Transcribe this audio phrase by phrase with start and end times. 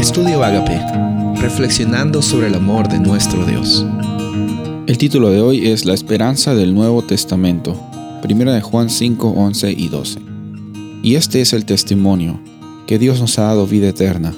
[0.00, 0.80] Estudio Agape,
[1.42, 3.84] reflexionando sobre el amor de nuestro Dios.
[4.86, 7.78] El título de hoy es La esperanza del Nuevo Testamento,
[8.24, 10.20] 1 de Juan 5, 11 y 12.
[11.02, 12.40] Y este es el testimonio,
[12.86, 14.34] que Dios nos ha dado vida eterna,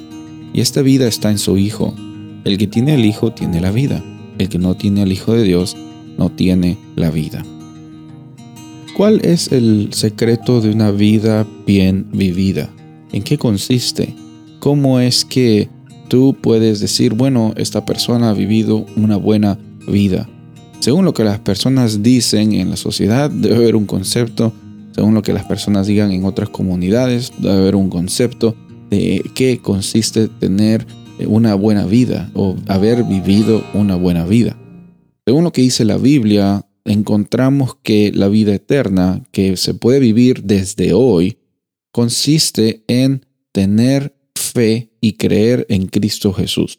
[0.52, 1.94] y esta vida está en su Hijo.
[2.42, 4.02] El que tiene el Hijo tiene la vida,
[4.38, 5.76] el que no tiene el Hijo de Dios
[6.18, 7.44] no tiene la vida.
[8.96, 12.68] ¿Cuál es el secreto de una vida bien vivida?
[13.12, 14.12] ¿En qué consiste?
[14.62, 15.68] ¿Cómo es que
[16.07, 19.58] tú puedes decir, bueno, esta persona ha vivido una buena
[19.89, 20.29] vida?
[20.79, 24.53] Según lo que las personas dicen en la sociedad, debe haber un concepto,
[24.94, 28.54] según lo que las personas digan en otras comunidades, debe haber un concepto
[28.89, 30.86] de qué consiste tener
[31.26, 34.56] una buena vida o haber vivido una buena vida.
[35.27, 40.44] Según lo que dice la Biblia, encontramos que la vida eterna que se puede vivir
[40.44, 41.39] desde hoy
[41.91, 44.22] consiste en tener
[44.52, 46.78] fe y creer en Cristo Jesús.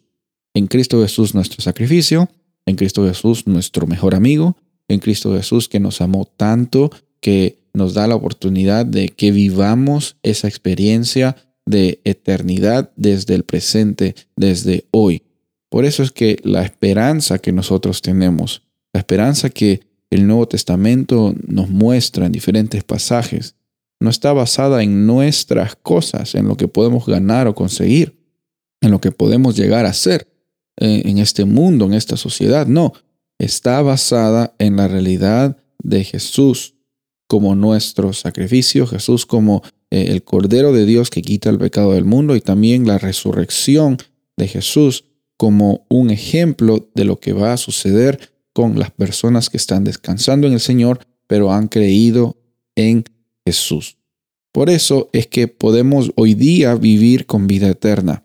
[0.53, 2.30] En Cristo Jesús nuestro sacrificio,
[2.65, 4.57] en Cristo Jesús nuestro mejor amigo,
[4.88, 10.17] en Cristo Jesús que nos amó tanto que nos da la oportunidad de que vivamos
[10.23, 15.23] esa experiencia de eternidad desde el presente, desde hoy.
[15.69, 21.33] Por eso es que la esperanza que nosotros tenemos, la esperanza que el Nuevo Testamento
[21.47, 23.55] nos muestra en diferentes pasajes,
[24.03, 28.19] no está basada en nuestras cosas, en lo que podemos ganar o conseguir,
[28.81, 30.27] en lo que podemos llegar a ser
[30.77, 32.67] eh, en este mundo, en esta sociedad.
[32.67, 32.91] No,
[33.39, 36.75] está basada en la realidad de Jesús
[37.27, 42.03] como nuestro sacrificio, Jesús como eh, el Cordero de Dios que quita el pecado del
[42.03, 43.97] mundo y también la resurrección
[44.35, 45.05] de Jesús
[45.37, 50.45] como un ejemplo de lo que va a suceder con las personas que están descansando
[50.45, 52.35] en el Señor, pero han creído
[52.75, 53.05] en
[53.45, 53.97] Jesús.
[54.52, 58.23] Por eso es que podemos hoy día vivir con vida eterna,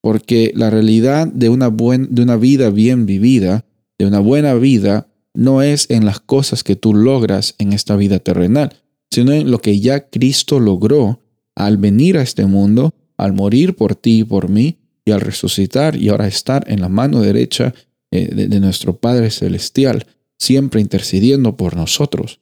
[0.00, 3.64] porque la realidad de una, de una vida bien vivida,
[3.96, 8.18] de una buena vida, no es en las cosas que tú logras en esta vida
[8.18, 8.74] terrenal,
[9.10, 11.20] sino en lo que ya Cristo logró
[11.54, 15.96] al venir a este mundo, al morir por ti y por mí, y al resucitar
[15.96, 17.72] y ahora estar en la mano derecha
[18.10, 20.06] eh, de nuestro Padre Celestial,
[20.38, 22.40] siempre intercediendo por nosotros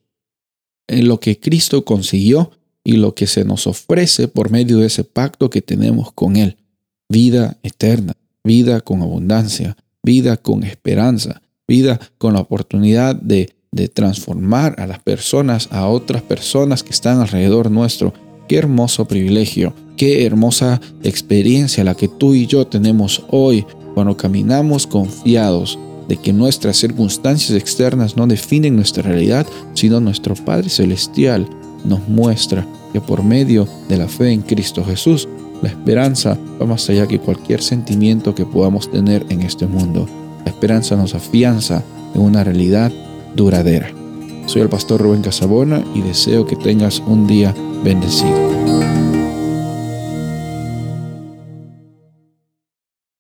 [0.88, 2.50] en lo que Cristo consiguió
[2.84, 6.56] y lo que se nos ofrece por medio de ese pacto que tenemos con Él.
[7.08, 8.14] Vida eterna,
[8.44, 15.00] vida con abundancia, vida con esperanza, vida con la oportunidad de, de transformar a las
[15.00, 18.14] personas, a otras personas que están alrededor nuestro.
[18.48, 24.86] Qué hermoso privilegio, qué hermosa experiencia la que tú y yo tenemos hoy cuando caminamos
[24.86, 25.76] confiados
[26.09, 31.49] de que nuestras circunstancias externas no definen nuestra realidad, sino nuestro Padre Celestial
[31.84, 35.28] nos muestra que por medio de la fe en Cristo Jesús,
[35.62, 40.09] la esperanza va más allá que cualquier sentimiento que podamos tener en este mundo.
[40.44, 41.83] La esperanza nos afianza
[42.15, 42.93] en una realidad
[43.34, 43.91] duradera.
[44.47, 48.75] Soy el pastor Rubén Casabona y deseo que tengas un día bendecido.